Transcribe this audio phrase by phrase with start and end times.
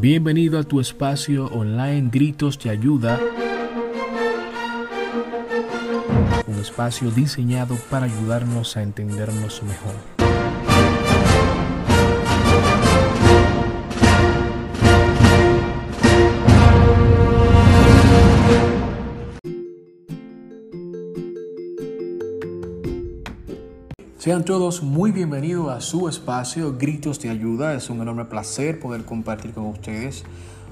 [0.00, 3.18] Bienvenido a tu espacio online Gritos de Ayuda.
[6.46, 10.15] Un espacio diseñado para ayudarnos a entendernos mejor.
[24.26, 27.74] Sean todos muy bienvenidos a su espacio Gritos de Ayuda.
[27.74, 30.24] Es un enorme placer poder compartir con ustedes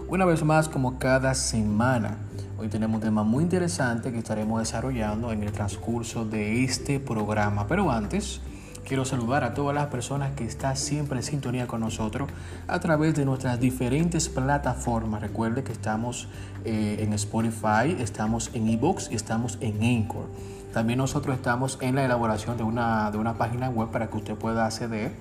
[0.09, 2.19] una vez más como cada semana.
[2.59, 7.69] Hoy tenemos un tema muy interesante que estaremos desarrollando en el transcurso de este programa.
[7.69, 8.41] Pero antes,
[8.85, 12.29] quiero saludar a todas las personas que están siempre en sintonía con nosotros
[12.67, 15.23] a través de nuestras diferentes plataformas.
[15.23, 16.27] Recuerde que estamos
[16.65, 20.27] eh, en Spotify, estamos en Ebox y estamos en Anchor.
[20.75, 24.35] También nosotros estamos en la elaboración de una, de una página web para que usted
[24.35, 25.13] pueda acceder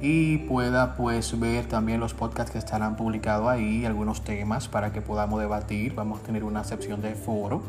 [0.00, 5.00] y pueda pues ver también los podcasts que estarán publicados ahí, algunos temas para que
[5.00, 5.96] podamos debatir.
[5.96, 7.62] Vamos a tener una sección de foro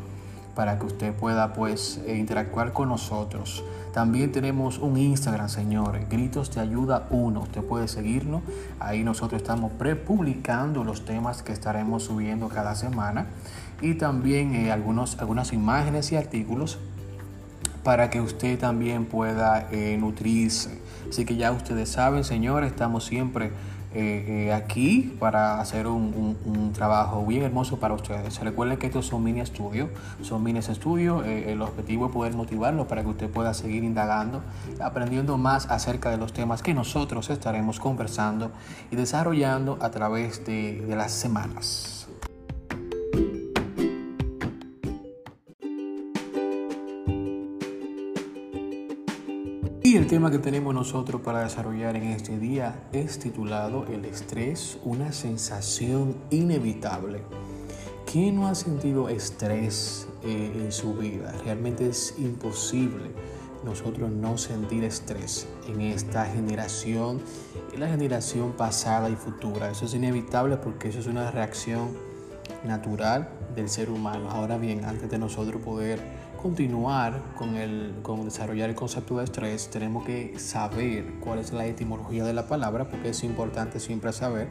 [0.54, 3.64] para que usted pueda pues eh, interactuar con nosotros.
[3.92, 7.40] También tenemos un Instagram, señores, Gritos de Ayuda 1.
[7.40, 8.42] Usted puede seguirnos.
[8.78, 13.26] Ahí nosotros estamos prepublicando los temas que estaremos subiendo cada semana
[13.82, 16.78] y también eh, algunos, algunas imágenes y artículos
[17.84, 20.80] para que usted también pueda eh, nutrirse.
[21.08, 23.52] Así que ya ustedes saben, señores, estamos siempre
[23.94, 28.40] eh, eh, aquí para hacer un, trabajo bien hermoso para ustedes.
[28.40, 29.90] Recuerden que estos son mini estudios,
[30.22, 31.24] son mini estudios.
[31.24, 34.42] el objetivo es poder motivarlos para que usted pueda seguir indagando,
[34.80, 38.50] aprendiendo más acerca de los temas que nosotros estaremos conversando
[38.90, 42.03] y desarrollando a través de las semanas.
[49.94, 54.76] Y el tema que tenemos nosotros para desarrollar en este día es titulado El estrés,
[54.82, 57.22] una sensación inevitable.
[58.10, 61.32] ¿Quién no ha sentido estrés eh, en su vida?
[61.44, 63.12] Realmente es imposible
[63.64, 67.20] nosotros no sentir estrés en esta generación,
[67.72, 69.70] en la generación pasada y futura.
[69.70, 71.90] Eso es inevitable porque eso es una reacción
[72.64, 74.28] natural del ser humano.
[74.28, 76.00] Ahora bien, antes de nosotros poder
[76.44, 81.64] continuar con, el, con desarrollar el concepto de estrés, tenemos que saber cuál es la
[81.64, 84.48] etimología de la palabra, porque es importante siempre saber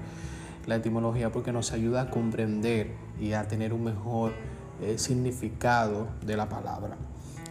[0.66, 4.34] la etimología porque nos ayuda a comprender y a tener un mejor
[4.82, 6.98] eh, significado de la palabra.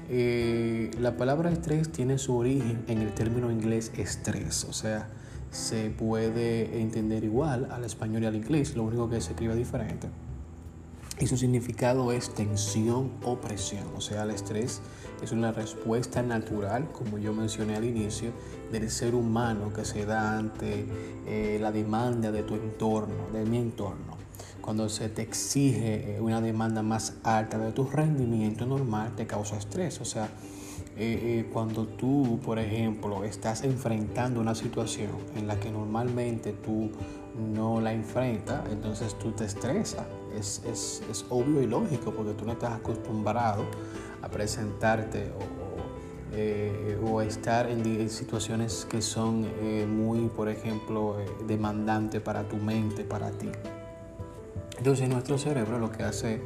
[0.09, 5.07] Eh, la palabra estrés tiene su origen en el término inglés estrés, o sea,
[5.53, 10.09] se puede entender igual al español y al inglés, lo único que se escribe diferente
[11.19, 13.85] y su significado es tensión o presión.
[13.97, 14.81] O sea, el estrés
[15.23, 18.31] es una respuesta natural, como yo mencioné al inicio,
[18.73, 20.85] del ser humano que se da ante
[21.27, 24.17] eh, la demanda de tu entorno, de mi entorno.
[24.61, 29.57] Cuando se te exige eh, una demanda más alta de tu rendimiento normal, te causa
[29.57, 30.01] estrés.
[30.01, 30.29] O sea,
[30.97, 36.91] eh, cuando tú, por ejemplo, estás enfrentando una situación en la que normalmente tú
[37.37, 40.07] no la enfrentas, entonces tú te estresas
[40.39, 43.65] es, es, es, obvio y lógico porque tú no estás acostumbrado
[44.23, 52.21] a presentarte o, eh, o estar en, situaciones que son eh, muy, por ejemplo, eh,
[52.25, 53.51] para tu mente, para ti.
[54.79, 56.43] Entonces nuestro cerebro lo que hace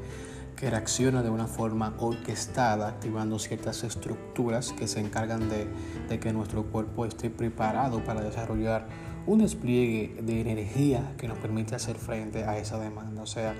[0.56, 5.66] que reacciona de una forma orquestada, activando ciertas estructuras que se encargan de,
[6.08, 8.88] de que nuestro cuerpo esté preparado para desarrollar
[9.26, 13.22] un despliegue de energía que nos permite hacer frente a esa demanda.
[13.22, 13.54] O sea,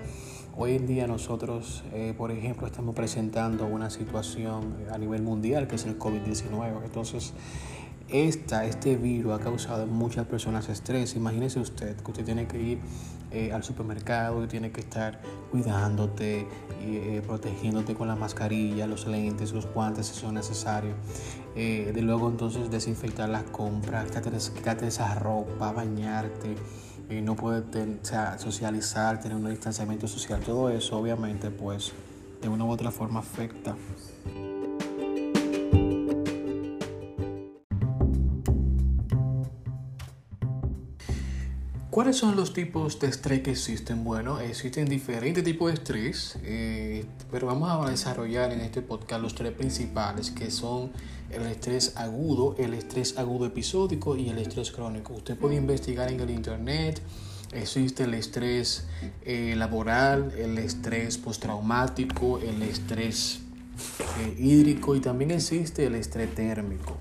[0.56, 5.75] hoy en día nosotros, eh, por ejemplo, estamos presentando una situación a nivel mundial que
[5.75, 6.84] es el COVID-19.
[6.84, 7.34] Entonces,
[8.09, 11.17] esta, este virus ha causado en muchas personas estrés.
[11.17, 12.78] Imagínese usted que usted tiene que ir
[13.33, 16.47] eh, al supermercado y tiene que estar cuidándote
[16.81, 20.95] eh, protegiéndote con la mascarilla, los lentes, los guantes si son necesarios.
[21.56, 24.06] Eh, de luego entonces desinfectar las compras,
[24.55, 26.54] quitarte, esa ropa, bañarte,
[27.22, 27.65] no poder
[28.39, 30.41] socializar, tener un distanciamiento social.
[30.41, 31.92] Todo eso obviamente pues
[32.41, 33.75] de una u otra forma afecta
[41.97, 44.04] ¿Cuáles son los tipos de estrés que existen?
[44.04, 49.34] Bueno, existen diferentes tipos de estrés, eh, pero vamos a desarrollar en este podcast los
[49.34, 50.91] tres principales, que son
[51.31, 55.15] el estrés agudo, el estrés agudo episódico y el estrés crónico.
[55.15, 57.01] Usted puede investigar en el internet,
[57.54, 58.87] existe el estrés
[59.25, 63.41] eh, laboral, el estrés postraumático, el estrés
[64.21, 66.98] eh, hídrico y también existe el estrés térmico.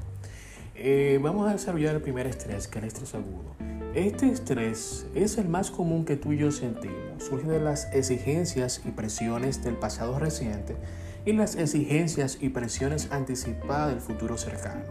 [1.22, 3.85] Vamos a desarrollar el primer estrés, que es el estrés agudo.
[3.96, 7.24] Este estrés es el más común que tú y yo sentimos.
[7.24, 10.76] Surge de las exigencias y presiones del pasado reciente
[11.26, 14.84] y las exigencias y presiones anticipadas del futuro cercano.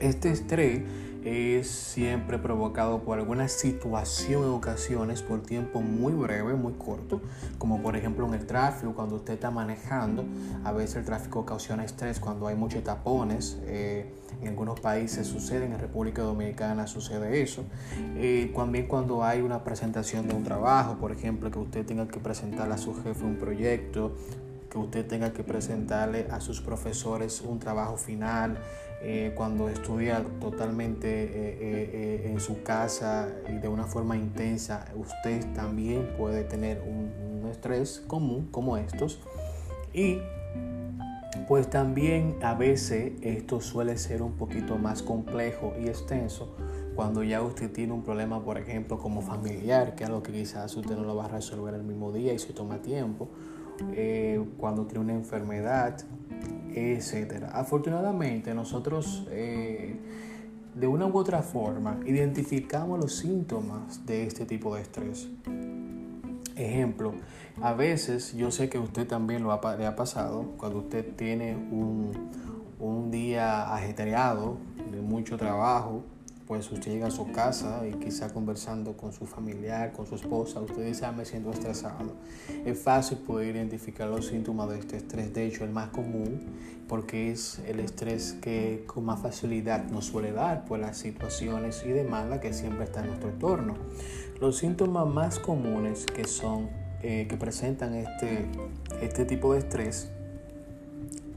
[0.00, 0.80] Este estrés
[1.22, 7.20] es siempre provocado por alguna situación en ocasiones por tiempo muy breve, muy corto,
[7.58, 10.24] como por ejemplo en el tráfico, cuando usted está manejando,
[10.64, 14.10] a veces el tráfico ocasiona estrés cuando hay muchos tapones, eh,
[14.42, 17.64] en algunos países sucede, en República Dominicana sucede eso,
[18.16, 22.20] eh, también cuando hay una presentación de un trabajo, por ejemplo, que usted tenga que
[22.20, 24.12] presentar a su jefe un proyecto,
[24.70, 28.58] que usted tenga que presentarle a sus profesores un trabajo final,
[29.04, 35.44] eh, cuando estudia totalmente eh, eh, en su casa y de una forma intensa, usted
[35.54, 37.10] también puede tener un,
[37.50, 39.18] estrés común como estos.
[39.92, 40.18] Y
[41.48, 46.54] pues también a veces esto suele ser un poquito más complejo y extenso
[46.94, 50.76] cuando ya usted tiene un problema, por ejemplo, como familiar, que es algo que quizás
[50.76, 53.28] usted no lo va a resolver el mismo día y se toma tiempo,
[54.58, 55.96] cuando tiene una enfermedad,
[56.74, 57.48] etcétera.
[57.52, 59.96] Afortunadamente nosotros eh,
[60.74, 65.28] de una u otra forma identificamos los síntomas de este tipo de estrés.
[66.56, 67.14] Ejemplo,
[67.62, 72.12] a veces yo sé que usted también lo ha, pasado cuando usted tiene un,
[72.78, 74.58] un día ajetreado
[74.90, 76.04] de mucho trabajo,
[76.52, 80.60] pues usted llega a su casa y quizá conversando con su familiar, con su esposa,
[80.60, 82.12] usted dice, ah, me siento estresado.
[82.66, 86.42] Es fácil poder identificar los síntomas de este estrés, de hecho el más común,
[86.88, 91.88] porque es el estrés que con más facilidad nos suele dar por las situaciones y
[91.88, 93.74] demandas que siempre están en nuestro entorno.
[94.38, 96.68] Los síntomas más comunes que son,
[97.00, 98.44] eh, que presentan este,
[99.00, 100.10] este tipo de estrés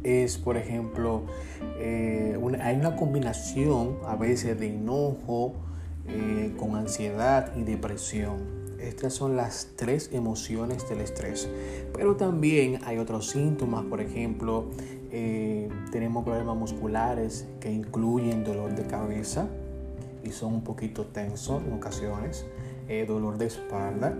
[0.05, 1.23] es, por ejemplo,
[1.79, 5.53] eh, hay una combinación a veces de enojo
[6.07, 8.65] eh, con ansiedad y depresión.
[8.79, 11.49] Estas son las tres emociones del estrés.
[11.91, 14.65] Pero también hay otros síntomas, por ejemplo,
[15.11, 19.47] eh, tenemos problemas musculares que incluyen dolor de cabeza
[20.23, 22.45] y son un poquito tensos en ocasiones,
[23.07, 24.15] dolor de espalda,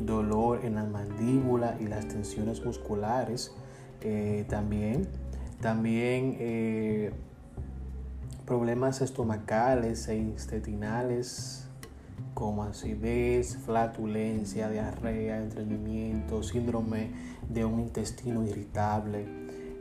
[0.00, 3.52] dolor en la mandíbula y las tensiones musculares
[4.48, 5.08] también
[5.60, 7.12] también eh,
[8.44, 11.66] problemas estomacales e intestinales
[12.34, 17.10] como acidez, flatulencia, diarrea, estreñimiento, síndrome
[17.48, 19.26] de un intestino irritable.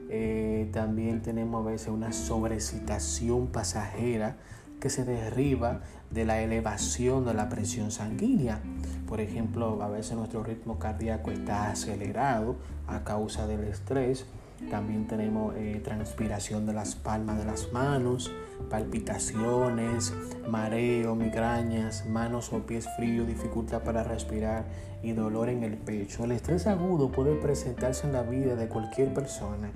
[0.09, 4.37] Eh, también tenemos a veces una sobrecitación pasajera
[4.79, 5.81] que se derriba
[6.11, 8.61] de la elevación de la presión sanguínea.
[9.07, 12.55] Por ejemplo, a veces nuestro ritmo cardíaco está acelerado
[12.87, 14.25] a causa del estrés
[14.69, 18.31] también tenemos eh, transpiración de las palmas de las manos,
[18.69, 20.13] palpitaciones,
[20.49, 24.65] mareo, migrañas, manos o pies fríos, dificultad para respirar
[25.05, 26.23] y dolor en el pecho.
[26.23, 29.71] El estrés agudo puede presentarse en la vida de cualquier persona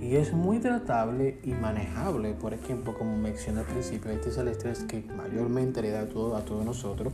[0.00, 2.34] y es muy tratable y manejable.
[2.34, 6.06] Por ejemplo, como mencioné al principio, este es el estrés que mayormente le da a,
[6.06, 7.12] todo, a todos nosotros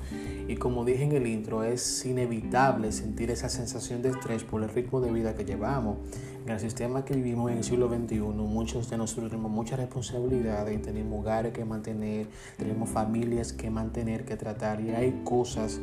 [0.49, 4.69] y como dije en el intro, es inevitable sentir esa sensación de estrés por el
[4.69, 5.99] ritmo de vida que llevamos.
[6.45, 10.81] En el sistema que vivimos en el siglo XXI, muchos de nosotros tenemos muchas responsabilidades
[10.81, 12.27] tenemos hogares que mantener,
[12.57, 15.81] tenemos familias que mantener, que tratar y hay cosas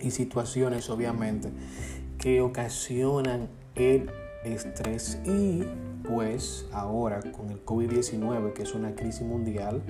[0.00, 1.50] y situaciones obviamente
[2.18, 4.10] que ocasionan el
[4.44, 5.18] estrés.
[5.24, 5.64] Y
[6.06, 9.82] pues ahora con el COVID-19 que es una crisis mundial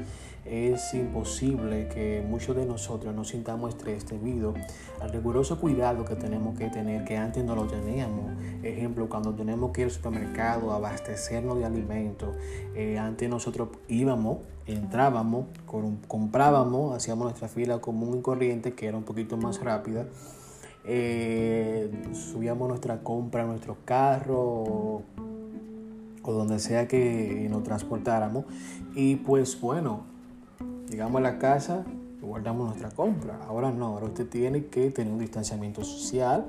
[0.49, 4.55] es imposible que muchos de nosotros no sintamos estrés debido
[5.01, 8.33] al riguroso cuidado que tenemos que tener que antes no lo teníamos.
[8.63, 12.37] Ejemplo, cuando tenemos que ir al supermercado abastecernos de alimentos,
[12.75, 15.47] eh, antes nosotros íbamos, entrábamos,
[16.07, 20.07] comprábamos, hacíamos nuestra fila común y corriente que era un poquito más rápida.
[20.85, 25.03] Eh, subíamos nuestra compra a nuestro carro
[26.23, 28.45] o donde sea que nos transportáramos
[28.95, 30.16] y pues bueno
[30.89, 31.85] Llegamos a la casa
[32.23, 33.41] y guardamos nuestra compra.
[33.47, 36.47] Ahora no, ahora usted tiene que tener un distanciamiento social,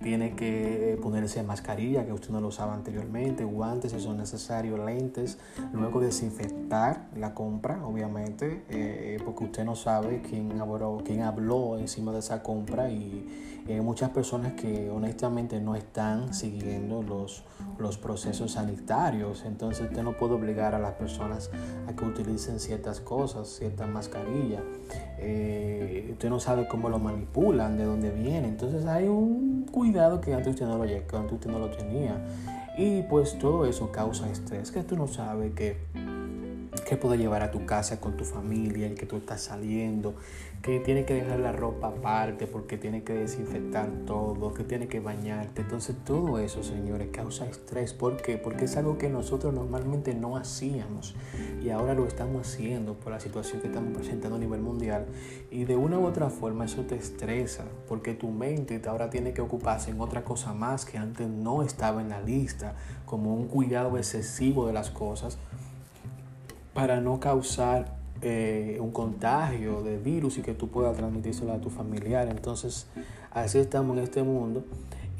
[0.00, 5.38] tiene que ponerse mascarilla que usted no lo usaba anteriormente, guantes si son necesarios, lentes,
[5.72, 12.12] luego desinfectar la compra, obviamente, eh, porque usted no sabe quién habló, quién habló encima
[12.12, 13.26] de esa compra y
[13.72, 17.44] hay muchas personas que honestamente no están siguiendo los,
[17.78, 21.50] los procesos sanitarios, entonces usted no puede obligar a las personas
[21.88, 24.62] a que utilicen ciertas cosas, ciertas mascarillas.
[25.18, 30.34] Eh, usted no sabe cómo lo manipulan, de dónde viene, entonces hay un cuidado que
[30.34, 32.22] antes usted no lo, que antes usted no lo tenía.
[32.76, 35.78] Y pues todo eso causa estrés, que tú no sabes que
[36.94, 40.14] que puede llevar a tu casa con tu familia, el que tú estás saliendo,
[40.62, 45.00] que tiene que dejar la ropa aparte porque tiene que desinfectar todo, que tiene que
[45.00, 45.62] bañarte.
[45.62, 47.92] Entonces todo eso, señores, causa estrés.
[47.92, 48.38] ¿Por qué?
[48.38, 51.16] Porque es algo que nosotros normalmente no hacíamos
[51.60, 55.06] y ahora lo estamos haciendo por la situación que estamos presentando a nivel mundial.
[55.50, 59.40] Y de una u otra forma eso te estresa porque tu mente ahora tiene que
[59.40, 63.96] ocuparse en otra cosa más que antes no estaba en la lista, como un cuidado
[63.98, 65.38] excesivo de las cosas
[66.74, 71.70] para no causar eh, un contagio de virus y que tú puedas transmitírselo a tu
[71.70, 72.28] familiar.
[72.28, 72.86] Entonces,
[73.30, 74.64] así estamos en este mundo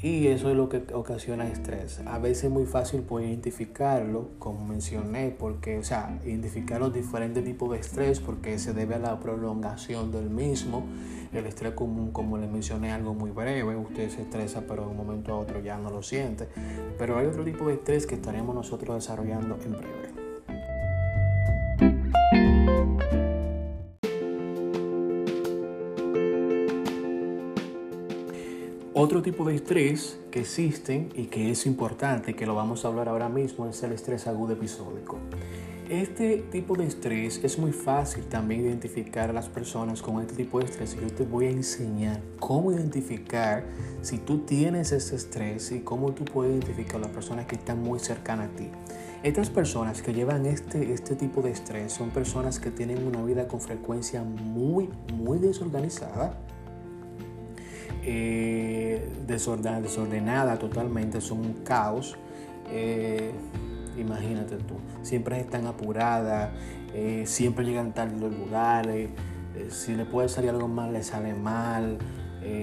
[0.01, 2.01] y eso es lo que ocasiona estrés.
[2.05, 7.43] A veces es muy fácil pues, identificarlo, como mencioné, porque, o sea, identificar los diferentes
[7.43, 10.83] tipos de estrés porque se debe a la prolongación del mismo.
[11.33, 14.97] El estrés común, como le mencioné, algo muy breve, usted se estresa pero de un
[14.97, 16.47] momento a otro ya no lo siente.
[16.97, 20.24] Pero hay otro tipo de estrés que estaremos nosotros desarrollando en breve.
[28.97, 33.09] Otro tipo de estrés que existen y que es importante, que lo vamos a hablar
[33.09, 35.17] ahora mismo, es el estrés agudo episódico.
[35.89, 40.59] Este tipo de estrés es muy fácil también identificar a las personas con este tipo
[40.59, 43.65] de estrés y yo te voy a enseñar cómo identificar
[44.01, 47.83] si tú tienes ese estrés y cómo tú puedes identificar a las personas que están
[47.83, 48.69] muy cercanas a ti.
[49.23, 53.49] Estas personas que llevan este, este tipo de estrés son personas que tienen una vida
[53.49, 56.44] con frecuencia muy, muy desorganizada
[58.07, 62.15] eh, desordenada, totalmente, son un caos.
[62.69, 63.31] Eh,
[63.97, 66.51] imagínate tú, siempre están apuradas,
[66.93, 69.09] eh, siempre llegan tarde los lugares,
[69.69, 71.97] si le puede salir algo mal, le sale mal,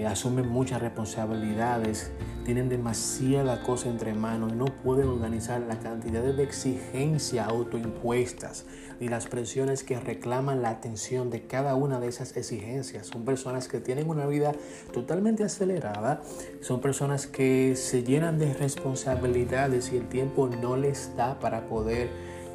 [0.07, 2.11] asumen muchas responsabilidades,
[2.43, 8.65] tienen demasiada cosa entre manos y no pueden organizar la cantidad de exigencias autoimpuestas
[8.99, 13.07] y las presiones que reclaman la atención de cada una de esas exigencias.
[13.07, 14.53] Son personas que tienen una vida
[14.91, 16.21] totalmente acelerada,
[16.61, 22.09] son personas que se llenan de responsabilidades y el tiempo no les da para poder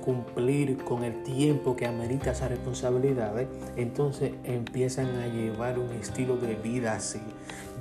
[0.09, 3.47] cumplir con el tiempo que amerita esas responsabilidades,
[3.77, 7.21] entonces empiezan a llevar un estilo de vida así.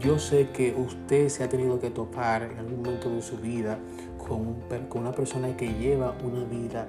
[0.01, 3.79] Yo sé que usted se ha tenido que topar en algún momento de su vida
[4.17, 4.57] con,
[4.93, 6.85] una persona que lleva una vida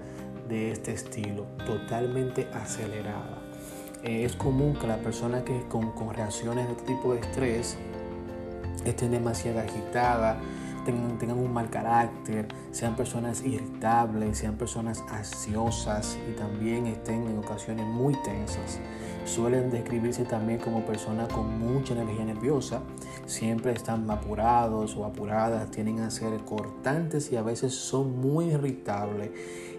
[0.49, 3.38] de este estilo, totalmente acelerada.
[4.02, 7.76] Eh, es común que las personas que con, con reacciones de este tipo de estrés
[8.85, 10.38] estén demasiado agitadas,
[10.92, 17.87] tengan, un mal carácter, sean personas irritables, sean personas ansiosas y también estén en ocasiones
[17.87, 18.80] muy tensas.
[19.25, 22.80] Suelen describirse también como personas con mucha energía nerviosa,
[23.26, 26.09] siempre están apurados o apuradas, tienen a
[26.47, 29.30] cortantes y a veces son muy irritables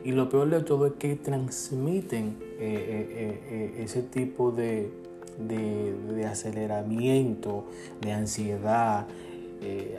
[0.04, 4.92] y lo peor de todo es que transmiten eh, eh, eh, ese tipo de,
[5.40, 7.66] de, aceleramiento,
[8.02, 9.08] de ansiedad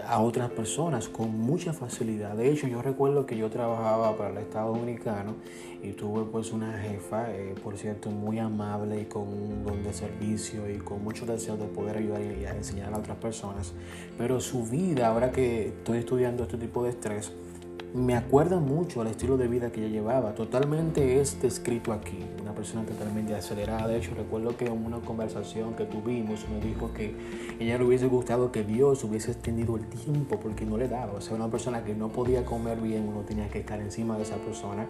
[0.06, 2.34] a otras personas con mucha facilidad.
[2.34, 5.34] De hecho, yo recuerdo que yo trabajaba para el Estado Dominicano
[5.82, 7.26] y tuve pues una jefa,
[7.62, 11.66] por cierto, muy amable y con un don de servicio y con mucho deseo de
[11.66, 13.72] poder ayudar y a enseñar a otras personas.
[14.16, 17.32] Pero su vida, ahora que estoy estudiando este tipo de estrés,
[17.92, 20.34] me acuerda mucho al estilo de vida que ella llevaba.
[20.34, 22.24] Totalmente es descrito aquí.
[22.40, 23.88] Una persona totalmente acelerada.
[23.88, 27.14] De hecho, recuerdo que en una conversación que tuvimos me dijo que
[27.58, 31.14] ella le hubiese gustado que Dios hubiese extendido el tiempo porque no le daba.
[31.14, 34.22] O sea, una persona que no podía comer bien, uno tenía que estar encima de
[34.22, 34.86] esa persona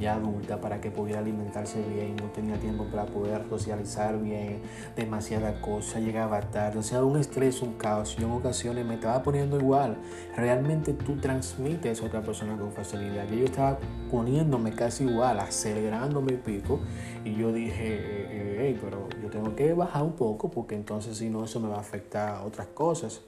[0.00, 2.14] ya adulta para que pudiera alimentarse bien.
[2.16, 4.60] No tenía tiempo para poder socializar bien.
[4.94, 5.98] Demasiada cosa.
[5.98, 6.78] Llegaba tarde.
[6.78, 8.16] O sea, un estrés, un caos.
[8.16, 9.96] Yo en ocasiones me estaba poniendo igual.
[10.36, 13.28] Realmente tú transmites a otra persona con facilidad.
[13.28, 13.78] yo estaba
[14.10, 16.80] poniéndome casi igual, acelerándome el pico.
[17.24, 21.30] Y yo dije, eh, eh, pero yo tengo que bajar un poco porque entonces si
[21.30, 23.22] no eso me va a afectar a otras cosas.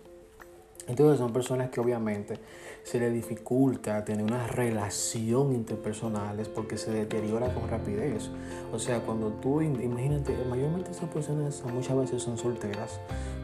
[0.86, 2.38] Entonces son personas que obviamente
[2.86, 8.30] se les dificulta tener una relación interpersonal porque se deteriora con rapidez.
[8.72, 13.00] O sea, cuando tú, imagínate, mayormente esas personas muchas veces son solteras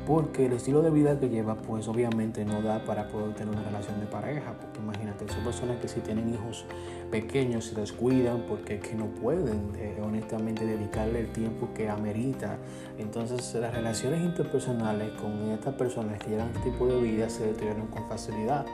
[0.07, 3.65] porque el estilo de vida que lleva pues obviamente no da para poder tener una
[3.65, 4.55] relación de pareja.
[4.61, 6.65] Porque imagínate, son personas que si tienen hijos
[7.11, 12.59] pequeños se descuidan porque que no pueden eh, honestamente dedicarle el tiempo que amerita.
[12.97, 17.89] Entonces las relaciones interpersonales con estas personas que llevan este tipo de vida se deterioran
[17.89, 18.65] con facilidad.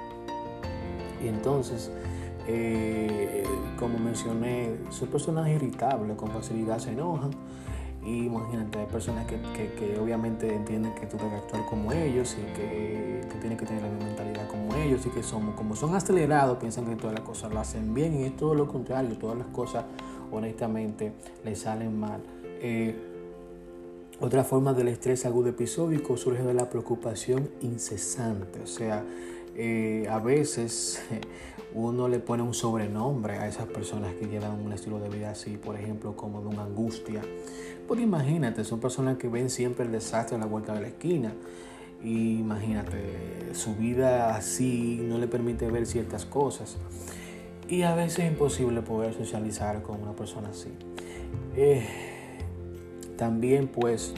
[1.23, 1.91] Y entonces,
[2.47, 3.45] eh,
[3.79, 7.31] como mencioné, son personas irritables, con facilidad se enojan.
[8.05, 9.37] Y imagínate, hay personas que,
[9.77, 13.83] que, obviamente entienden que tú debes actuar como ellos y que tú tienes que tener
[13.83, 17.25] la misma mentalidad como ellos y que somos, como son acelerados, piensan que todas las
[17.27, 19.85] cosas lo hacen bien y es todo lo contrario, todas las cosas
[20.31, 21.13] honestamente
[21.45, 22.21] le salen mal.
[22.61, 22.97] Eh,
[24.21, 29.05] otra forma del estrés agudo episódico surge de la preocupación incesante, o sea,
[29.61, 31.03] eh, a veces
[31.75, 35.57] uno le pone un sobrenombre a esas personas que llevan un estilo de vida así,
[35.57, 37.23] por ejemplo, como de una angustia.
[37.88, 41.35] Pues imagínate, son personas que ven siempre el desastre a la vuelta de la esquina.
[42.05, 46.77] Y imagínate, su vida así no le permite ver ciertas cosas.
[47.69, 50.71] Y a veces es imposible poder socializar con una persona así.
[51.57, 51.85] Eh,
[53.17, 54.15] también pues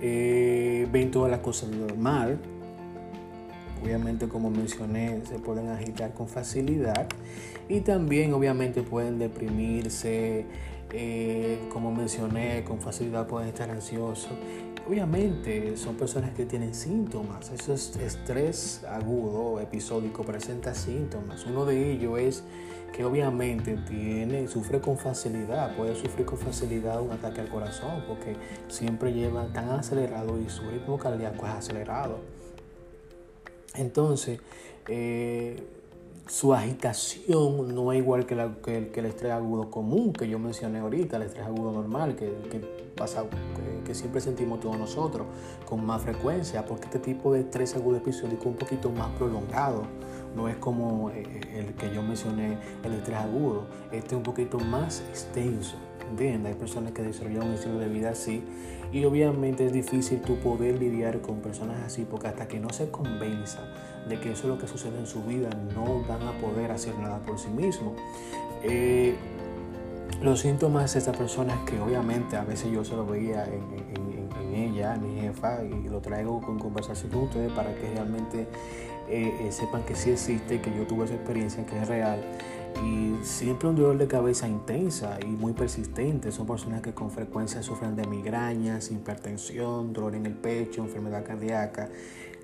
[0.00, 2.40] eh, ven todas las cosas normal,
[3.82, 7.08] Obviamente, como mencioné, se pueden agitar con facilidad
[7.68, 10.46] y también obviamente pueden deprimirse,
[10.92, 14.28] eh, como mencioné, con facilidad pueden estar ansiosos.
[14.88, 17.50] Obviamente son personas que tienen síntomas.
[17.50, 21.46] Eso es estrés agudo, episódico, presenta síntomas.
[21.46, 22.44] Uno de ellos es
[22.92, 28.36] que obviamente tiene, sufre con facilidad, puede sufrir con facilidad un ataque al corazón porque
[28.68, 32.41] siempre lleva tan acelerado y su ritmo cardíaco es acelerado.
[33.74, 34.40] Entonces,
[34.88, 35.62] eh,
[36.26, 41.24] su agitación no es igual que, el, estrés agudo común que yo mencioné ahorita, el
[41.24, 42.32] estrés agudo normal que,
[42.96, 43.24] pasa,
[43.84, 45.26] que, siempre sentimos todos nosotros
[45.66, 49.82] con más frecuencia, porque este tipo de estrés agudo episódico es un poquito más prolongado,
[50.36, 51.24] no es como eh,
[51.54, 55.76] el que yo mencioné, el estrés agudo, este es un poquito más extenso.
[56.10, 56.52] ¿Entiendes?
[56.52, 58.42] Hay personas que desarrollan un estilo de vida así
[58.92, 62.90] y obviamente es difícil tú poder lidiar con personas así porque hasta que no se
[62.90, 63.60] convenza
[64.06, 66.98] de que eso es lo que sucede en su vida, no van a poder hacer
[66.98, 67.94] nada por sí mismos.
[68.62, 69.14] Eh,
[70.20, 73.92] los síntomas de estas personas que obviamente a veces yo se lo veía en,
[74.54, 78.46] ella, mi jefa, y lo traigo con conversación con ustedes para que realmente
[79.08, 82.20] eh, eh, sepan que sí existe, que yo tuve esa experiencia, que es real
[82.82, 86.32] y siempre un dolor de cabeza intensa y muy persistente.
[86.32, 91.88] Son personas que con frecuencia sufren de migrañas, hipertensión, dolor en el pecho, enfermedad cardíaca.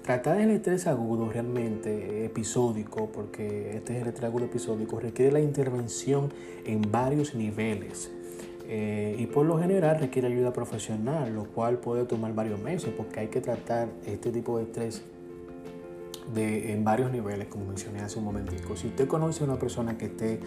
[0.03, 5.40] Tratar el estrés agudo realmente episódico, porque este es el estrés agudo episódico, requiere la
[5.40, 6.33] intervención
[6.64, 8.11] en varios niveles.
[8.70, 13.20] Eh, y por lo general requiere ayuda profesional, lo cual puede tomar varios meses porque
[13.20, 15.03] hay que tratar este tipo de estrés
[16.36, 18.76] en varios niveles, como mencioné hace un momentico.
[18.76, 20.40] Si usted conoce a una persona que esté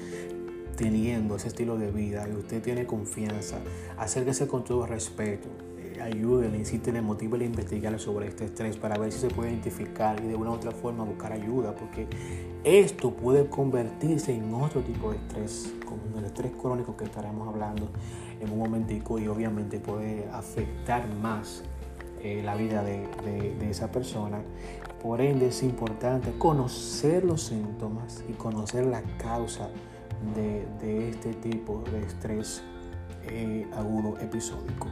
[0.75, 3.59] teniendo ese estilo de vida y usted tiene confianza,
[3.97, 9.11] acérquese con todo respeto, eh, ayúdele, insístele, motive a investigar sobre este estrés para ver
[9.11, 12.07] si se puede identificar y de una u otra forma buscar ayuda, porque
[12.63, 17.89] esto puede convertirse en otro tipo de estrés, como el estrés crónico que estaremos hablando
[18.39, 21.63] en un momentico y obviamente puede afectar más
[22.23, 23.01] eh, la vida de,
[23.69, 24.41] esa persona
[25.01, 29.69] por ende es importante conocer los síntomas y conocer la causa
[30.35, 32.61] de, este tipo de estrés
[33.23, 34.87] eh, agudo episódico.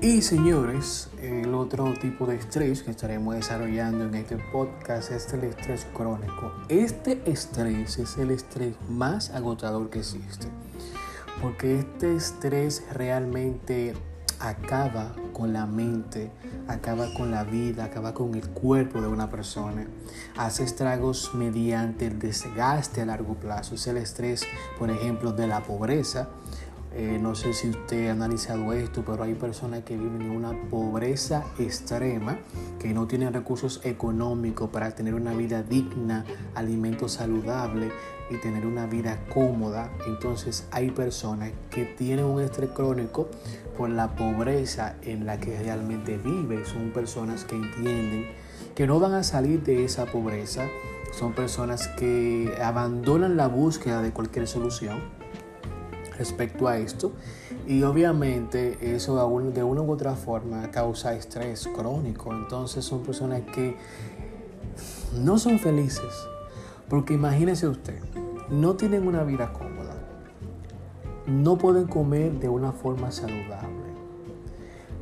[0.00, 1.10] Y señores,
[1.68, 6.50] otro tipo de estrés que estaremos desarrollando en este podcast es el estrés crónico.
[6.70, 10.46] Este estrés es el estrés más agotador que existe,
[11.42, 13.92] porque este estrés realmente
[14.40, 16.30] acaba con la mente,
[16.68, 19.86] acaba con la vida, acaba con el cuerpo de una persona.
[20.38, 23.74] Hace estragos mediante el desgaste a largo plazo.
[23.74, 24.46] Es el estrés,
[24.78, 26.30] por ejemplo, de la pobreza
[26.98, 30.50] eh, no sé si usted ha analizado esto, pero hay personas que viven en una
[30.68, 32.40] pobreza extrema,
[32.80, 36.24] que no tienen recursos económicos para tener una vida digna,
[36.56, 37.92] alimentos saludables
[38.30, 39.92] y tener una vida cómoda.
[40.08, 43.28] Entonces hay personas que tienen un estrés crónico
[43.76, 46.66] por la pobreza en la que realmente viven.
[46.66, 48.26] Son personas que entienden
[48.74, 50.66] que no van a salir de esa pobreza.
[51.16, 55.17] Son personas que abandonan la búsqueda de cualquier solución
[56.18, 57.12] respecto a esto.
[57.66, 59.16] Y obviamente eso
[59.52, 62.34] de una u otra forma causa estrés crónico.
[62.34, 63.76] Entonces son personas que
[65.14, 66.12] no son felices.
[66.88, 68.00] Porque imagínese usted,
[68.48, 69.94] no tienen una vida cómoda,
[71.26, 73.92] no pueden comer de una forma saludable,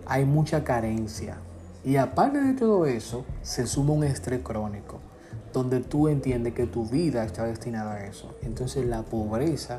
[0.05, 1.38] hay mucha carencia.
[1.85, 4.98] Y aparte de todo eso se suma un estrés crónico
[5.52, 8.35] donde tú entiendes que tu vida está destinada a eso.
[8.42, 9.79] Entonces la pobreza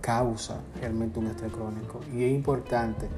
[0.00, 2.00] causa realmente un estrés crónico.
[2.12, 3.08] Y es importante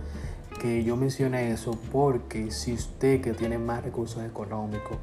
[0.60, 4.98] que yo mencione eso porque si usted que tiene más recursos económicos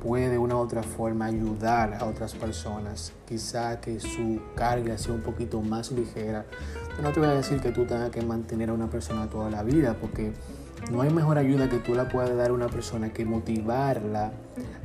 [0.00, 5.12] puede de una u otra forma ayudar a otras personas, quizá que su carga sea
[5.12, 6.46] un poquito más ligera.
[7.02, 9.62] no te voy a decir que tú tengas que mantener a una persona toda la
[9.62, 10.32] vida porque
[10.90, 14.32] No hay mejor ayuda que tú la puedas dar a una persona que motivarla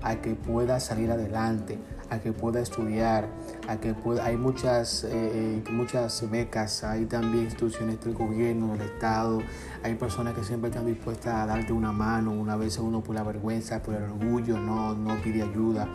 [0.02, 3.28] a que pueda salir adelante, a que pueda estudiar,
[3.68, 8.82] a que pueda, hay muchas, eh, eh, muchas becas, hay también instituciones del gobierno, del
[8.82, 9.42] Estado,
[9.84, 13.24] hay personas que siempre están dispuestas a darte una mano, una vez uno por la
[13.24, 15.88] vergüenza, por el orgullo, no, no pide ayuda.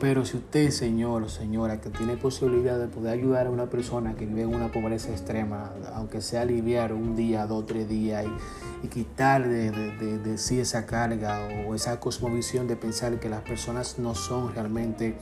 [0.00, 4.14] Pero si usted, señor o señora, que tiene posibilidad de poder ayudar a una persona
[4.14, 8.24] que vive en una pobreza extrema, aunque sea aliviar un día, dos, tres días
[8.82, 14.14] y, quitar de, sí esa carga o esa cosmovisión de pensar que las personas no
[14.14, 15.16] son realmente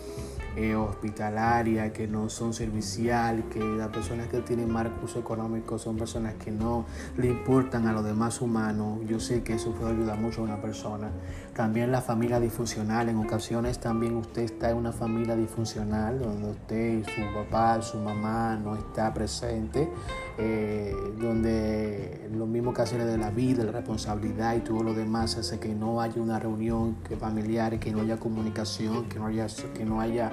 [0.57, 5.97] eh, hospitalarias, que no son servicial, que las personas que tienen más recursos económicos son
[5.97, 6.85] personas que no
[7.17, 9.01] le importan a los demás humanos.
[9.07, 11.11] Yo sé que eso puede ayudar mucho a una persona.
[11.57, 17.03] También la familia disfuncional, en ocasiones también usted está en una familia disfuncional donde usted,
[17.05, 19.89] su papá, su mamá no está presente,
[20.37, 25.39] eh, donde lo mismo que hacer de la vida, la responsabilidad y todo lo demás
[25.39, 29.87] hace que no haya una reunión familiar, que no haya comunicación, que no haya, que
[29.87, 30.33] no haya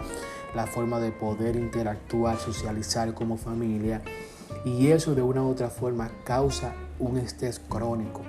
[0.54, 4.02] la forma de poder interactuar, socializar como familia.
[4.66, 8.24] Y eso de una u otra forma causa un estrés crónico.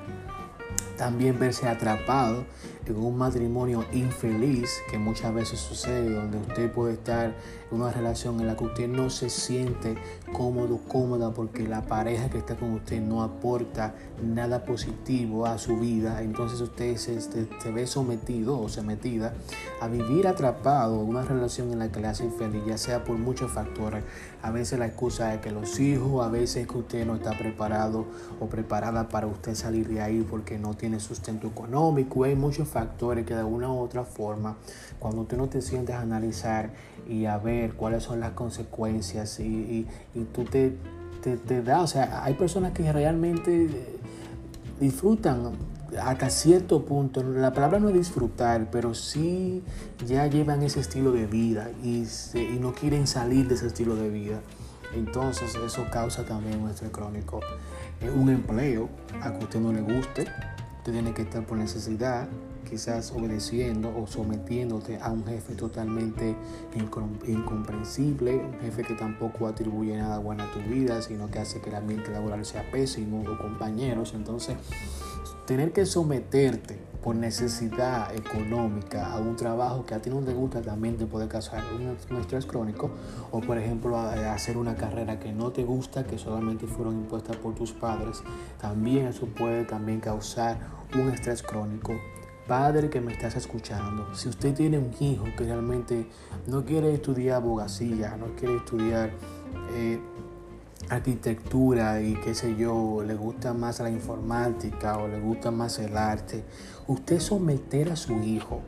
[0.97, 2.45] También verse atrapado
[2.87, 7.35] en un matrimonio infeliz que muchas veces sucede, donde usted puede estar
[7.71, 9.97] en una relación en la que usted no se siente
[10.33, 15.79] cómodo, cómoda, porque la pareja que está con usted no aporta nada positivo a su
[15.79, 19.35] vida, entonces usted se, se, ve sometido o sometida
[19.81, 23.17] a vivir atrapado en una relación en la que le hace infeliz, ya sea por
[23.17, 24.05] muchos factores.
[24.45, 28.05] A veces la excusa es que los hijos, a veces que usted no está preparado
[28.41, 33.25] o preparada para usted salir de ahí porque no tiene sustento económico, hay muchos factores
[33.25, 34.59] que de una u otra forma,
[34.99, 36.75] cuando tú no te sientes a analizar
[37.09, 40.77] y a ver cuáles son las consecuencias y, y, tú te,
[41.23, 43.71] te, te da, o sea, hay personas que realmente
[44.79, 45.53] disfrutan
[46.03, 49.63] hasta cierto punto, la palabra no es disfrutar, pero sí
[50.07, 52.07] ya llevan ese estilo de vida y,
[52.61, 54.41] no quieren salir de ese estilo de vida.
[54.95, 57.41] Entonces eso causa también un estrés crónico.
[58.15, 58.89] Un empleo
[59.23, 60.27] a que usted no le guste,
[60.79, 62.29] usted tiene que estar por necesidad,
[62.69, 66.37] quizás obedeciendo o sometiéndote a un jefe totalmente
[67.27, 71.71] incomprensible, un jefe que tampoco atribuye nada bueno a tu vida, sino que hace que
[71.71, 74.13] el ambiente laboral sea pésimo o compañeros.
[74.15, 74.57] Entonces,
[75.47, 80.63] tener que someterte por necesidad económica a un trabajo que a ti no te gusta
[80.63, 82.91] también te puede causar un, estrés crónico
[83.31, 87.55] o por ejemplo hacer una carrera que no te gusta que solamente fueron impuestas por
[87.55, 88.23] tus padres
[88.59, 90.59] también eso puede también causar
[90.95, 91.93] un estrés crónico.
[92.47, 96.07] Padre que me estás escuchando, si usted tiene un hijo que realmente
[96.47, 99.11] no quiere estudiar abogacía, no quiere estudiar
[99.73, 99.99] eh,
[100.89, 105.97] arquitectura y qué sé yo, le gusta más la informática o le gusta más el
[105.97, 106.45] arte,
[106.87, 108.61] usted someter a su hijo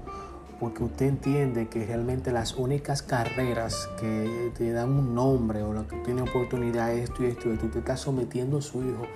[0.59, 5.87] porque usted entiende que realmente las únicas carreras que te dan un nombre o lo
[5.87, 9.07] que tiene oportunidad es esto y esto, y tú estás sometiendo a su hijo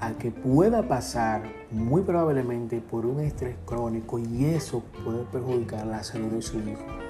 [0.00, 6.02] a que pueda pasar muy probablemente por un estrés crónico y eso puede perjudicar la
[6.02, 7.05] salud de su hijo.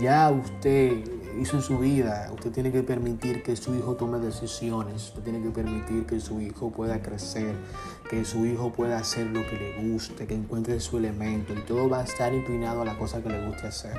[0.00, 1.04] Ya usted
[1.40, 5.42] hizo en su vida, usted tiene que permitir que su hijo tome decisiones, usted tiene
[5.42, 7.54] que permitir que su hijo pueda crecer,
[8.10, 11.88] que su hijo pueda hacer lo que le guste, que encuentre su elemento y todo
[11.88, 13.96] va a estar inclinado a la cosa que le guste hacer.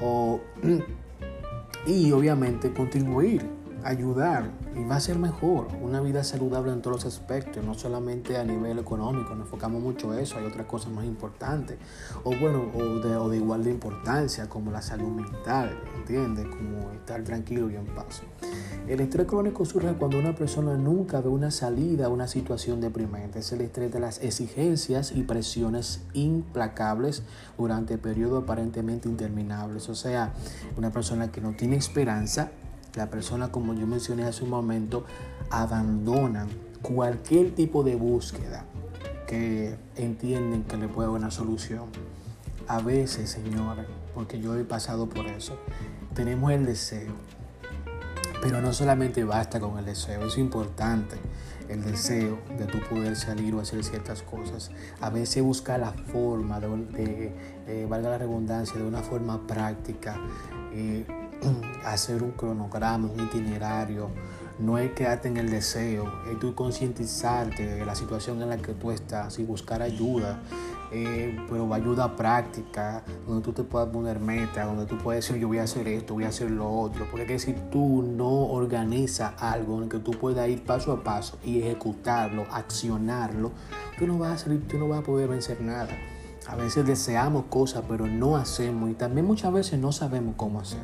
[1.86, 7.14] y obviamente contribuir ayudar y va a ser mejor, una vida saludable en todos los
[7.14, 11.04] aspectos, no solamente a nivel económico, nos enfocamos mucho en eso, hay otras cosas más
[11.04, 11.78] importantes,
[12.24, 16.46] o bueno, o de, igual de importancia, como la salud mental, ¿entiendes?
[16.46, 18.22] Como estar tranquilo y en paz.
[18.88, 23.40] El estrés crónico surge cuando una persona nunca ve una salida a una situación deprimente.
[23.40, 27.24] Es el estrés de las exigencias y presiones implacables
[27.58, 29.88] durante periodos aparentemente interminables.
[29.88, 30.34] O sea,
[30.76, 32.52] una persona que no tiene esperanza
[32.96, 35.04] la persona, como yo mencioné hace un momento,
[35.50, 36.48] abandonan
[36.82, 38.64] cualquier tipo de búsqueda
[39.26, 41.84] que entienden que le puede dar una solución.
[42.68, 45.56] A veces, señores, porque yo he pasado por eso,
[46.14, 47.12] tenemos el deseo,
[48.40, 51.16] pero no solamente basta con el deseo, es importante
[51.68, 54.70] el deseo de tu poder salir o hacer ciertas cosas.
[55.00, 60.16] A veces buscar la forma, de, valga la redundancia, de una forma práctica.
[60.72, 61.04] Eh,
[61.84, 64.10] hacer un cronograma, un itinerario,
[64.58, 68.72] no es quedarte en el deseo, es tú concientizarte de la situación en la que
[68.72, 70.40] tú estás y buscar ayuda,
[70.92, 75.48] eh, pero ayuda práctica, donde tú te puedas poner meta, donde tú puedes decir yo
[75.48, 79.34] voy a hacer esto, voy a hacer lo otro, porque que si tú no organizas
[79.42, 83.52] algo en el que tú puedas ir paso a paso y ejecutarlo, accionarlo,
[83.98, 85.90] tú no vas a salir, tú no vas a poder vencer nada.
[86.48, 90.80] A veces deseamos cosas, pero no hacemos y también muchas veces no sabemos cómo hacer.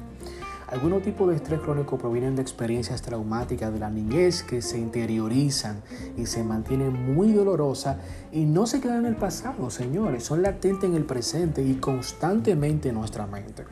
[0.72, 5.82] Algunos tipos de estrés crónico provienen de experiencias traumáticas de la niñez que se interiorizan
[6.16, 7.98] y se mantienen muy dolorosas
[8.32, 12.88] y no se quedan en el pasado, señores, son latentes en el presente y constantemente
[12.88, 13.64] en nuestra mente.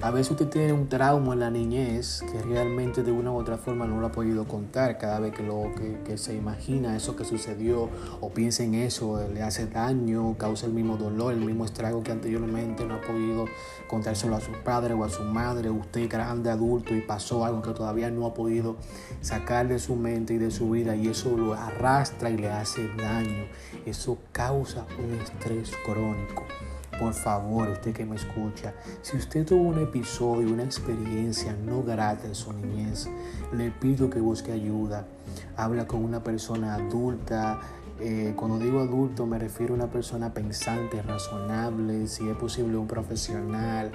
[0.00, 3.58] A veces usted tiene un trauma en la niñez que realmente de una u otra
[3.58, 4.96] forma no lo ha podido contar.
[4.96, 5.72] Cada vez que, lo,
[6.04, 7.88] que, se imagina eso que sucedió
[8.20, 12.12] o piensa en eso, le hace daño, causa el mismo dolor, el mismo estrago que
[12.12, 13.46] anteriormente no ha podido
[13.88, 15.68] contárselo a su padre o a su madre.
[15.68, 18.76] Usted grande, adulto y pasó algo que todavía no ha podido
[19.20, 22.86] sacar de su mente y de su vida y eso lo arrastra y le hace
[22.96, 23.46] daño.
[23.84, 26.44] Eso causa un estrés crónico.
[26.98, 32.26] Por favor, usted que me escucha, si usted tuvo un episodio, una experiencia no grata
[32.26, 33.08] en su niñez,
[33.52, 35.06] le pido que busque ayuda.
[35.56, 37.60] Habla con una persona adulta.
[38.00, 42.86] Eh, cuando digo adulto me refiero a una persona pensante, razonable, si es posible un
[42.86, 43.92] profesional.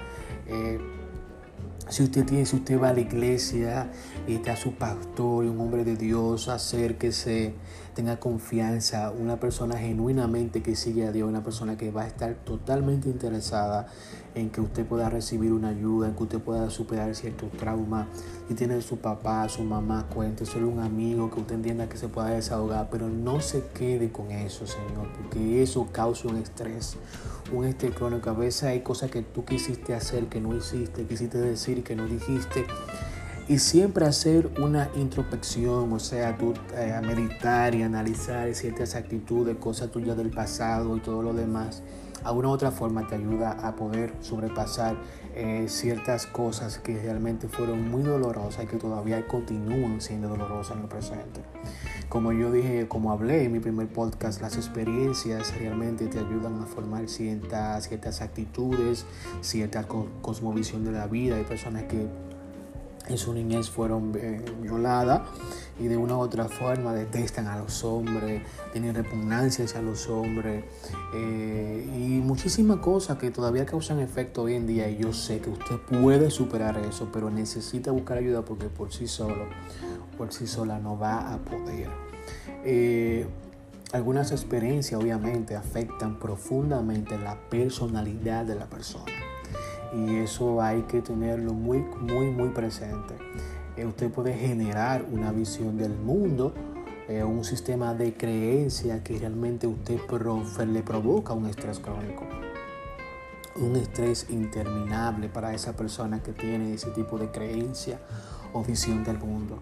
[0.48, 0.80] Eh,
[1.90, 3.92] si usted tiene, si usted va a la iglesia
[4.28, 7.54] y está su pastor y un hombre de Dios, acérquese,
[7.94, 12.34] tenga confianza, una persona genuinamente que sigue a Dios, una persona que va a estar
[12.36, 13.88] totalmente interesada
[14.36, 18.08] en que usted pueda recibir una ayuda, en que usted pueda superar ciertos traumas.
[18.48, 22.08] Si tiene su papá, su mamá, cuente, solo un amigo que usted entienda que se
[22.10, 26.98] pueda desahogar, pero no se quede con eso, Señor, porque eso causa un estrés,
[27.54, 28.30] un estrés crónico.
[28.30, 32.08] A veces hay cosas que tú quisiste hacer que no hiciste, quisiste decir que no
[32.08, 32.66] dijiste
[33.48, 39.92] y siempre hacer una introspección, o sea, tú eh, meditar y analizar ciertas actitudes, cosas
[39.92, 41.84] tuyas del pasado y todo lo demás,
[42.24, 44.96] a una u otra forma te ayuda a poder sobrepasar
[45.36, 50.84] eh, ciertas cosas que realmente fueron muy dolorosas y que todavía continúan siendo dolorosas en
[50.84, 51.42] el presente.
[52.08, 56.66] Como yo dije, como hablé en mi primer podcast, las experiencias realmente te ayudan a
[56.66, 59.06] formar ciertas, ciertas actitudes,
[59.42, 59.86] cierta
[60.22, 61.36] cosmovisión de la vida.
[61.36, 62.08] Hay personas que
[63.08, 65.22] en su niñez fueron eh, violadas
[65.80, 70.64] y de una u otra forma detestan a los hombres, tienen repugnancia hacia los hombres
[71.16, 75.50] eh, y muchísimas cosas que todavía causan efecto hoy en día y yo sé que
[75.50, 79.46] usted puede superar eso, pero necesita buscar ayuda porque por sí solo,
[80.18, 81.90] por sí sola no va a poder.
[82.64, 83.28] Eh,
[83.92, 89.12] algunas experiencias obviamente afectan profundamente la personalidad de la persona
[89.96, 93.16] y eso hay que tenerlo muy, muy, muy presente.
[93.76, 96.54] Eh, usted puede generar una visión del mundo,
[97.08, 100.00] eh, un sistema de creencia que realmente usted
[100.68, 102.24] le provoca un estrés crónico,
[103.56, 108.00] un estrés interminable para esa persona que tiene ese tipo de creencia
[108.54, 109.60] o visión del mundo.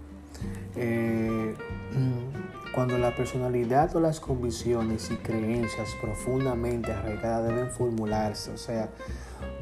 [0.76, 1.56] Eh,
[2.74, 8.90] cuando la personalidad o las convicciones y creencias profundamente arraigadas deben formularse, o sea,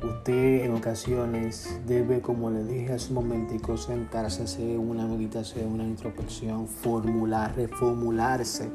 [0.02, 5.84] Usted en ocasiones debe, como le dije hace un momentico, sentarse, hacer una meditación, una
[5.84, 8.70] introspección, formular, reformularse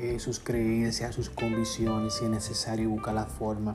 [0.00, 3.74] eh, sus creencias, sus convicciones, si es necesario buscar la forma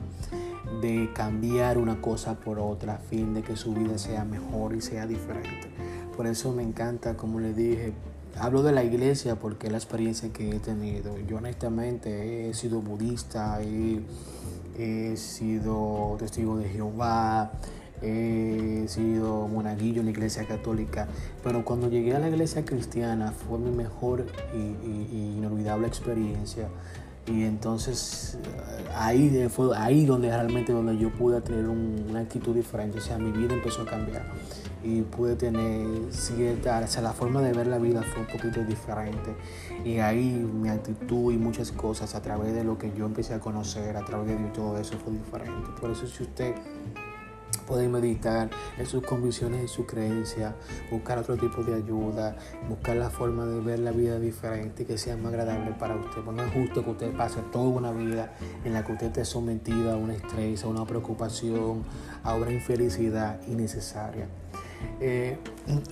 [0.80, 4.80] de cambiar una cosa por otra a fin de que su vida sea mejor y
[4.80, 5.70] sea diferente.
[6.16, 7.92] Por eso me encanta, como le dije,
[8.38, 11.18] hablo de la iglesia porque es la experiencia que he tenido.
[11.20, 14.04] Yo honestamente he sido budista, y
[14.76, 17.52] he sido testigo de Jehová,
[18.02, 21.08] he sido monaguillo en la iglesia católica,
[21.42, 26.68] pero cuando llegué a la iglesia cristiana fue mi mejor y, inolvidable experiencia.
[27.26, 28.36] Y entonces
[28.94, 33.30] ahí fue ahí donde realmente donde yo pude tener una actitud diferente, o sea, mi
[33.32, 34.24] vida empezó a cambiar
[34.84, 38.62] y pude tener cierta, o sea, la forma de ver la vida fue un poquito
[38.62, 39.34] diferente.
[39.84, 43.40] Y ahí mi actitud y muchas cosas a través de lo que yo empecé a
[43.40, 45.70] conocer, a través de todo eso fue diferente.
[45.80, 46.54] Por eso si usted
[47.66, 50.54] puede meditar en sus convicciones y su creencia,
[50.90, 52.36] buscar otro tipo de ayuda,
[52.68, 56.20] buscar la forma de ver la vida diferente y que sea más agradable para usted.
[56.22, 59.24] Pues no es justo que usted pase toda una vida en la que usted esté
[59.24, 61.84] sometido a un estrés, a una preocupación,
[62.22, 64.28] a una infelicidad innecesaria.
[65.00, 65.38] Eh,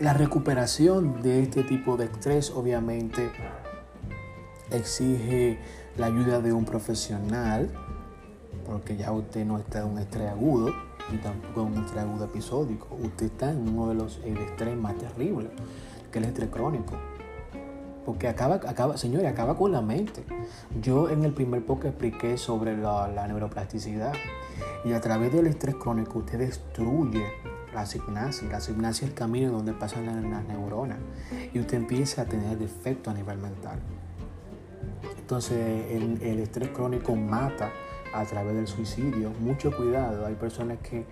[0.01, 3.31] la recuperación de este tipo de estrés obviamente
[4.71, 5.59] exige
[5.97, 7.71] la ayuda de un profesional,
[8.67, 10.71] porque ya usted no está en un estrés agudo
[11.13, 12.89] y tampoco en un estrés agudo episódico.
[13.03, 15.51] Usted está en uno de los extremos más terribles,
[16.11, 16.95] que el estrés crónico.
[18.05, 20.25] Porque acaba, acaba, señores, acaba con la mente.
[20.81, 24.13] Yo en el primer podcast expliqué sobre la, la neuroplasticidad.
[24.85, 27.25] Y a través del estrés crónico usted destruye
[27.73, 28.49] la asignasia.
[28.49, 30.99] La asignasia es el camino donde pasan las, neuronas.
[31.53, 33.81] Y usted empieza a tener defecto a nivel mental.
[35.19, 37.71] Entonces el, el estrés crónico mata
[38.13, 39.31] a través del suicidio.
[39.41, 40.27] Mucho cuidado.
[40.27, 41.07] Hay personas que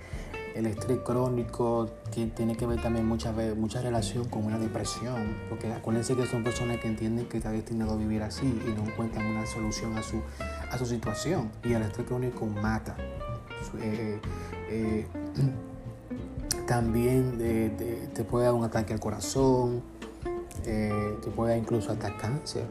[0.55, 5.73] el estrés crónico tiene que ver también muchas veces, mucha relación con una depresión, porque
[5.73, 9.27] acuérdense que son personas que entienden que está destinado a vivir así y no encuentran
[9.27, 10.21] una solución a su,
[10.71, 11.51] a su situación.
[11.65, 12.97] Y el estrés crónico mata.
[13.81, 14.21] Eh,
[14.71, 15.07] eh,
[16.71, 17.37] también
[18.15, 19.83] te puede dar un ataque al corazón,
[20.65, 22.65] eh, te puede dar incluso hasta cáncer.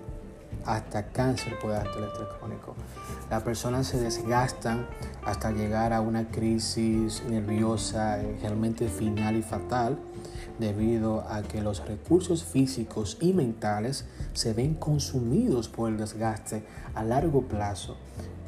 [0.65, 2.75] Hasta cáncer puede dar el estrés crónico.
[3.29, 4.87] Las personas se desgastan
[5.25, 9.99] hasta llegar a una crisis nerviosa eh, realmente final y fatal
[10.59, 16.63] debido a que los recursos físicos y mentales se ven consumidos por el desgaste
[16.95, 17.97] a largo plazo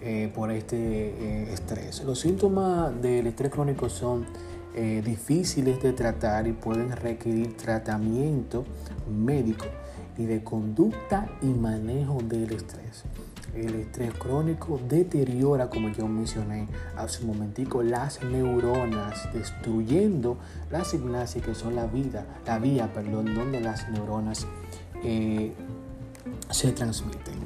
[0.03, 2.03] eh, por este eh, estrés.
[2.03, 4.25] Los síntomas del estrés crónico son
[4.73, 8.65] difíciles de tratar y pueden requerir tratamiento
[9.09, 9.65] médico
[10.17, 13.03] y de conducta y manejo del estrés.
[13.55, 20.37] El estrés crónico deteriora, como yo mencioné hace un momentico, las neuronas, destruyendo
[20.69, 24.47] la sinapsis que son la vida, la vía, perdón, donde las neuronas
[25.03, 25.53] eh,
[26.49, 27.40] se transmiten.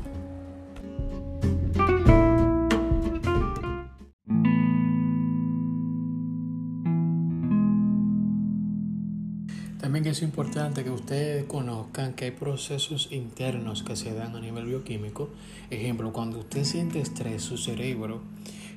[10.16, 15.28] Es importante que ustedes conozcan que hay procesos internos que se dan a nivel bioquímico.
[15.70, 18.22] Ejemplo, cuando usted siente estrés, su cerebro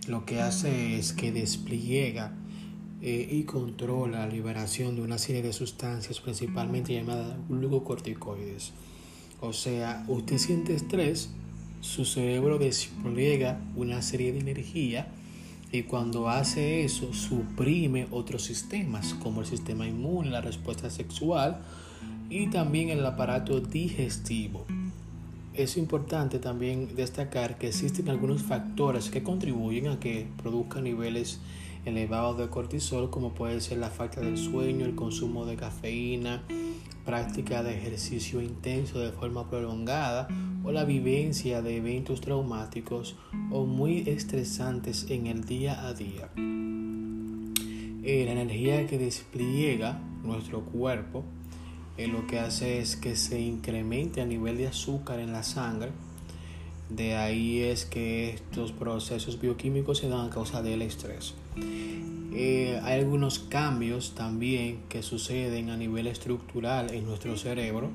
[0.08, 2.32] lo que hace es que despliega
[3.02, 8.72] eh, y controla la liberación de una serie de sustancias, principalmente llamadas glucocorticoides.
[9.40, 11.30] O sea, usted siente estrés,
[11.80, 15.06] su cerebro despliega una serie de energía
[15.70, 21.58] y cuando hace eso, suprime otros sistemas, como el sistema inmune, la respuesta sexual
[22.30, 24.64] y también el aparato digestivo.
[25.52, 31.40] Es importante también destacar que existen algunos factores que contribuyen a que produzca niveles
[31.84, 36.44] elevados de cortisol, como puede ser la falta del sueño, el consumo de cafeína,
[37.08, 40.28] práctica de ejercicio intenso de forma prolongada
[40.62, 43.16] o la vivencia de eventos traumáticos
[43.50, 46.28] o muy estresantes en el día a día.
[46.36, 51.24] Eh, la energía que despliega nuestro cuerpo
[51.96, 55.92] eh, lo que hace es que se incremente a nivel de azúcar en la sangre.
[56.90, 61.34] De ahí es que estos procesos bioquímicos se dan a causa del estrés.
[62.32, 67.90] Eh, hay algunos cambios también que suceden a nivel estructural en nuestro cerebro.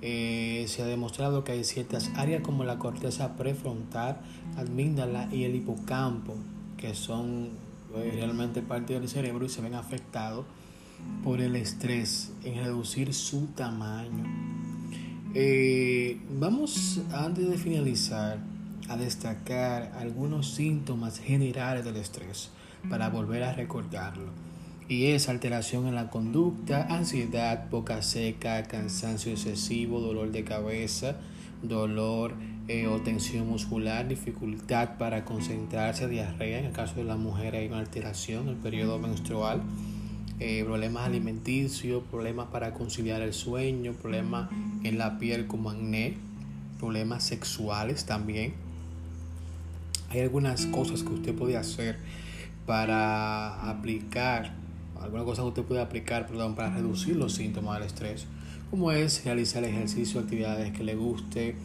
[0.00, 4.20] Eh, se ha demostrado que hay ciertas áreas como la corteza prefrontal,
[4.56, 6.36] amígdala y el hipocampo
[6.76, 7.50] que son
[7.96, 10.44] eh, realmente parte del cerebro y se ven afectados
[11.22, 14.67] por el estrés en reducir su tamaño.
[16.38, 18.38] Vamos antes de finalizar
[18.88, 22.50] a destacar algunos síntomas generales del estrés
[22.88, 24.32] para volver a recordarlo.
[24.88, 31.16] Y es alteración en la conducta, ansiedad, boca seca, cansancio excesivo, dolor de cabeza,
[31.62, 32.34] dolor
[32.68, 36.60] eh, o tensión muscular, dificultad para concentrarse, diarrea.
[36.60, 39.60] En el caso de la mujer hay una alteración el periodo menstrual.
[40.40, 44.48] Eh, problemas alimenticios, problemas para conciliar el sueño, problemas
[44.84, 46.16] en la piel como acné,
[46.78, 48.54] problemas sexuales también.
[50.10, 51.98] Hay algunas cosas que usted puede hacer
[52.66, 54.54] para aplicar,
[55.00, 58.26] alguna cosa que usted puede aplicar, perdón, para reducir los síntomas del estrés,
[58.70, 61.56] como es realizar ejercicio, actividades que le guste,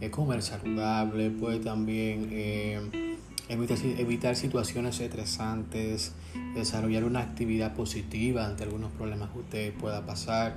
[0.00, 3.09] eh, comer saludable, puede también eh,
[3.50, 6.12] evitar, situaciones estresantes,
[6.54, 10.54] desarrollar una actividad positiva ante algunos problemas que usted pueda pasar,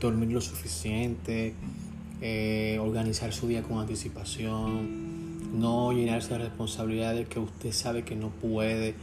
[0.00, 1.54] dormir lo suficiente,
[2.22, 8.30] eh, organizar su día con anticipación, no llenarse de responsabilidades que usted sabe que no
[8.30, 8.94] puede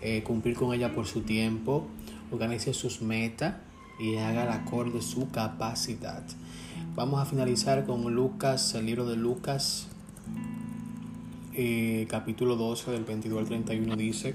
[0.00, 1.86] eh, cumplir con ella por su tiempo,
[2.32, 3.56] organice sus metas
[4.00, 6.24] y haga acorde su capacidad.
[6.96, 9.86] Vamos a finalizar con Lucas, el libro de Lucas,
[11.54, 14.34] eh, capítulo 12 del 22 al 31 dice,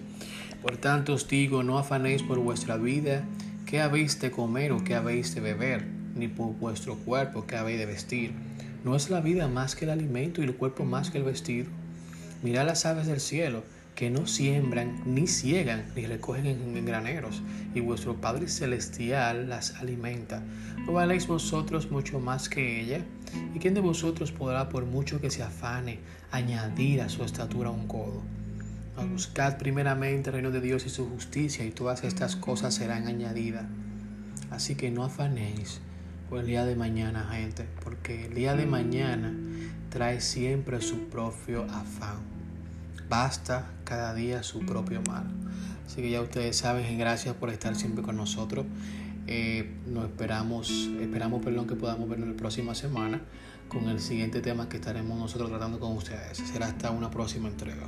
[0.61, 3.26] Por tanto os digo, no afanéis por vuestra vida,
[3.65, 7.80] qué habéis de comer o qué habéis de beber, ni por vuestro cuerpo, qué habéis
[7.80, 8.32] de vestir.
[8.84, 11.68] ¿No es la vida más que el alimento y el cuerpo más que el vestir?
[12.43, 13.63] Mirad las aves del cielo
[13.97, 17.41] que no siembran, ni ciegan, ni recogen en, graneros,
[17.74, 20.43] y vuestro Padre Celestial las alimenta.
[20.86, 23.03] ¿No valéis vosotros mucho más que ella?
[23.53, 25.99] ¿Y quién de vosotros podrá, por mucho que se afane,
[26.32, 28.23] añadir a su estatura un codo?
[29.11, 33.65] Buscad primeramente el reino de Dios y su justicia, y todas estas cosas serán añadidas.
[34.49, 35.82] Así que no afanéis
[36.30, 39.34] por el día de mañana, gente, porque el día de mañana
[39.89, 42.17] trae siempre su propio afán.
[43.09, 45.25] Basta cada día su propio mal.
[45.86, 48.65] Así que ya ustedes saben, gracias por estar siempre con nosotros.
[49.28, 53.21] Eh, nos esperamos, esperamos perdón, que podamos vernos la próxima semana
[53.67, 56.38] con el siguiente tema que estaremos nosotros tratando con ustedes.
[56.38, 57.88] Será hasta una próxima entrega.